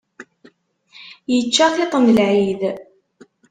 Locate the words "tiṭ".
1.75-1.93